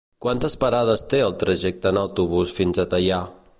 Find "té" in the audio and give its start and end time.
1.11-1.19